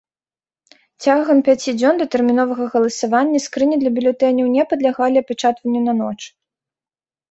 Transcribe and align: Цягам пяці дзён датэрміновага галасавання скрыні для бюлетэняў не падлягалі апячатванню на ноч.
Цягам 1.05 1.37
пяці 1.49 1.75
дзён 1.81 1.95
датэрміновага 2.03 2.63
галасавання 2.73 3.45
скрыні 3.47 3.75
для 3.85 3.95
бюлетэняў 4.01 4.53
не 4.59 4.63
падлягалі 4.75 5.17
апячатванню 5.27 5.81
на 5.89 5.93
ноч. 6.05 6.17